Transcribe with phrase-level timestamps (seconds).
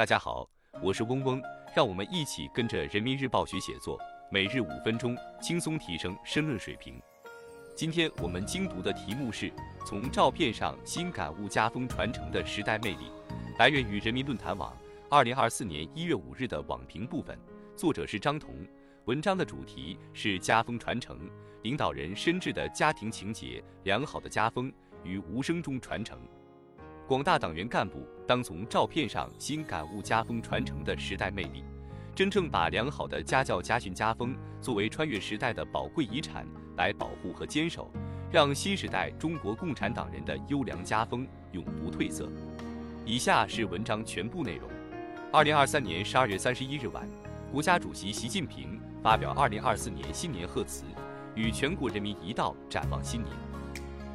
[0.00, 0.48] 大家好，
[0.80, 1.42] 我是嗡嗡，
[1.76, 6.98] 让我们一起跟着人民日报学写作，每日五分钟，轻松提升申论水平。
[7.76, 9.52] 今天我们精读的题目是
[9.84, 13.12] 从照片上新感悟家风传承的时代魅力，
[13.58, 14.74] 来源于人民论坛网
[15.10, 17.38] 二零二四年一月五日的网评部分，
[17.76, 18.54] 作者是张彤。
[19.04, 21.30] 文章的主题是家风传承，
[21.62, 24.72] 领导人深挚的家庭情结，良好的家风
[25.04, 26.18] 于无声中传承。
[27.10, 31.64] 广大党员干部当从照片上新感悟家风传承的时代魅力，
[32.14, 37.90] 真正把良好的家教家训家风作为穿越时代的宝贵遗产来保护和坚守，
[38.30, 42.30] 让新时代中国共产党人的优良家风永不褪色。
[43.04, 44.70] 以下是文章全部内容。
[45.32, 47.08] 二零二三年十二月三十一日晚，
[47.50, 50.84] 国家主席习近平发表二零二四年新年贺词，
[51.34, 53.34] 与全国人民一道展望新年。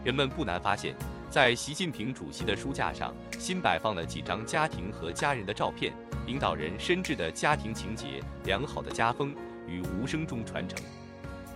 [0.05, 0.95] 人们不难发现。
[1.35, 5.93] 在习近平主席的书架上，新摆放了几张家庭和家人的照片。
[6.26, 9.35] 领导人深挚的家庭情结、良好的家风
[9.67, 10.79] 与无声中传承。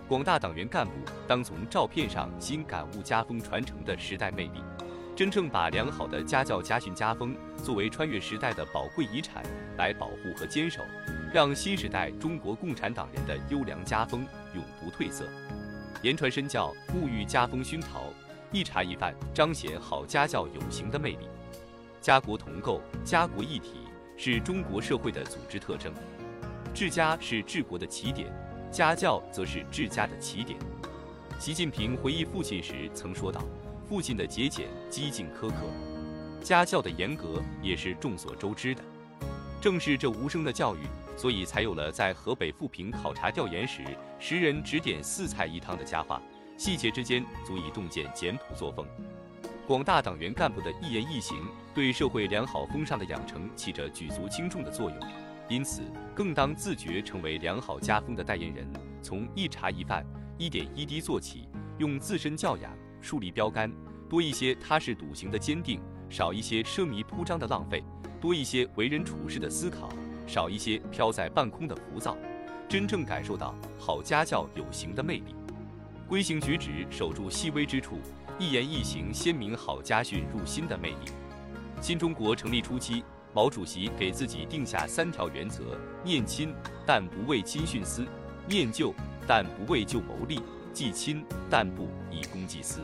[0.06, 0.92] 广大党员干部
[1.30, 4.62] 当从照片上新感悟家风传承的时代魅力，
[5.16, 9.42] 真正把良好的家教家训家风作为穿越时代的宝贵遗产
[9.78, 10.81] 来保护和坚守，
[11.34, 15.23] 让新时代中国共产党人的优良家风永不褪色。
[16.03, 18.14] 言传身教，沐浴家风熏陶。
[18.52, 21.28] 一茶一饭，彰显好家教有形的魅力。
[22.02, 23.73] 家国同构、家国一体
[24.17, 25.94] 是中国社会的组织特征。
[26.73, 28.28] 治家是治国的起点，
[28.72, 30.58] 家教则是治家的起点。
[31.39, 33.39] 习近平回忆父亲时曾说道
[33.88, 35.56] ：“父亲的节俭、激进、苛刻，
[36.41, 38.81] 家教的严格也是众所周知的。
[39.61, 40.80] 正是这无声的教育，
[41.16, 43.84] 所以才有了在河北富平考察调研时，
[44.17, 46.19] 十人指点四菜一汤的佳话。”
[46.60, 48.86] 细节之间足以洞见简朴作风，
[49.66, 51.38] 广大党员干部的一言一行
[51.74, 55.00] 对社会良好风尚的养成起着举足轻重的作用，
[55.48, 58.70] 因此更当自觉成为良好家风的代言人。
[59.02, 60.06] 从一茶一饭、
[60.38, 62.69] 一点一滴做起，用自身教养
[63.00, 63.72] 树立标杆，
[64.09, 67.81] 多一些踏实笃行的坚定，少一些奢靡铺张的浪费，
[68.19, 69.88] 多一些为人处事的思考，
[70.28, 72.18] 少一些飘在半空的浮躁，
[72.68, 75.38] 真正感受到好家教有形的魅力。
[76.09, 78.00] 规行举止守住细微之处，
[78.40, 81.12] 一言一行鲜明好家训入心的魅力。
[81.80, 86.52] 新中国成立初期，毛主席给自己定下三条原则：念亲
[86.84, 88.08] 但不为亲徇私，
[88.48, 88.92] 念旧
[89.28, 90.42] 但不为旧谋利，
[90.74, 92.81] 记亲但不以公济私。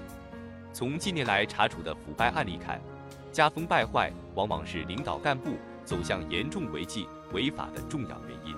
[0.71, 2.79] 从近年来查处的腐败案例看，
[3.31, 8.55] 家风败坏往往是领导干部走向严重违纪违法的重要原因。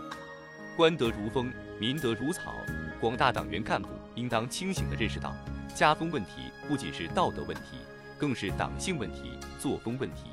[0.75, 2.51] 官德如风，民德如草。
[2.99, 5.33] 广大党员干部应当清醒地认识到，
[5.75, 7.77] 家风问题不仅是道德问题，
[8.17, 10.31] 更是党性问题、作风问题。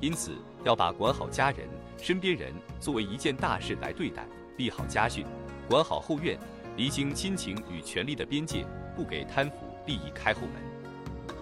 [0.00, 0.30] 因此，
[0.64, 1.68] 要把管好家人、
[1.98, 4.24] 身边人作为一件大事来对待，
[4.56, 5.26] 立好家训，
[5.68, 6.38] 管好后院，
[6.76, 8.64] 厘清亲情与权力的边界，
[8.96, 10.62] 不给贪腐利益开后门。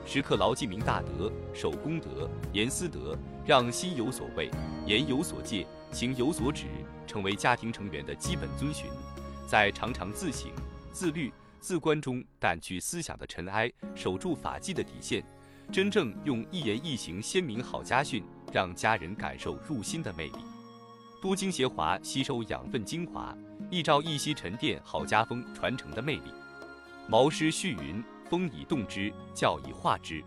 [0.06, 3.16] 时刻牢记明大德、守公德、严私德，
[3.46, 4.50] 让心有所畏、
[4.86, 6.64] 言有所戒、行有所止，
[7.06, 8.90] 成为家庭成员的基本遵循。
[9.46, 10.50] 在常常自省、
[10.92, 15.22] 自律、自观中掸去思想的尘埃，守住法纪的底线，
[15.70, 20.38] 真正用一言一行鲜明好家训，让家人感受入心的魅力。
[21.20, 23.36] 多精协华，吸收养分精华，
[23.70, 26.32] 一朝一夕沉淀好家风传承的魅力。
[27.06, 30.24] 毛诗序云：“风以动之，教以化之。”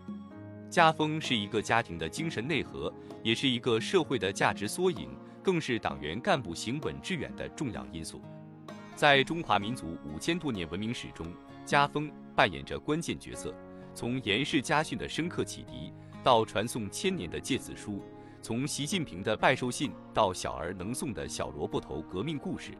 [0.70, 2.92] 家风是一个家庭的精神内核，
[3.24, 5.08] 也是一个社会的价值缩影，
[5.42, 8.22] 更是党员干部行稳致远的重要因素。
[8.94, 11.26] 在中华民族五千多年文明史中，
[11.64, 13.52] 家风扮演着关键角色。
[13.92, 18.00] 从严氏家训的深刻启迪，到传颂千年的诫子书；
[18.40, 22.70] 从习近平的拜寿信到小儿能诵的小萝卜头革命故事，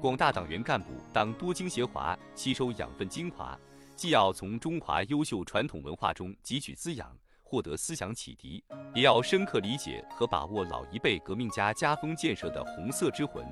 [0.00, 3.56] 广大党员干部当多精协华，吸收养分精华，
[3.94, 13.46] 既要从中华优秀传统文化中汲取滋养，获得思想启迪，也要深刻理解和把握老一辈革命家家风建设的红色之魂。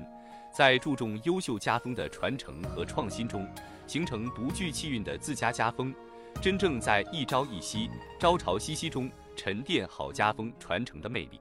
[0.51, 3.47] 在注重优秀家风的传承和创新中，
[3.87, 5.93] 形成独具气韵的自家家风，
[6.41, 11.39] 真正在一朝一夕、朝朝夕夕中沉淀好家风传承的魅力，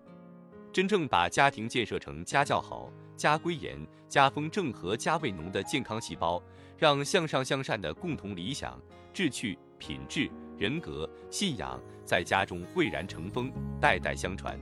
[0.73, 3.79] 真正把家庭建设成家教好、家规严、
[4.09, 6.43] 家风正和家味浓的健康细胞，
[6.77, 8.81] 让向上向善的共同理想、
[9.13, 13.51] 志趣、品质、人格、信仰在家中蔚然成风，
[13.81, 14.59] 代代相传。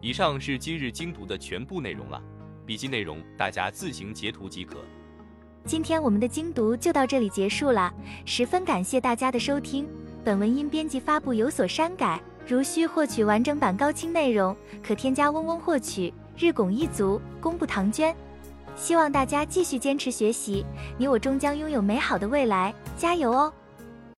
[0.00, 2.22] 以上是今日精读的全部内容了。
[2.66, 4.78] 笔记内容大家自行截图即可。
[5.66, 7.92] 今天我们的精读就到这里结束了，
[8.24, 9.86] 十分感谢大家的收听。
[10.22, 16.12] 本文因编辑发布有所删改，如需获取完整版高清内容，可添加嗡嗡获取。
[16.36, 18.14] 日拱一卒，功不唐捐。
[18.74, 20.64] 希望大家继续坚持学习，
[20.98, 23.52] 你我终将拥有美好的未来，加油哦！